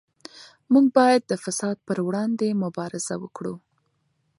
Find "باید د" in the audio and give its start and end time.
0.97-1.33